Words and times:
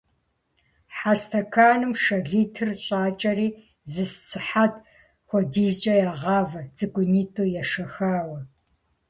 Хьэ 0.95 1.13
стэканым 1.21 1.93
шэ 2.03 2.17
литр 2.31 2.69
щӀакӀэри, 2.83 3.47
зы 3.91 4.05
сыхьэт 4.27 4.73
хуэдизкӀэ 5.27 5.93
ягъавэ, 6.09 6.61
цӀыкӀунитӀэу 6.75 7.51
ешэхауэ. 7.61 8.39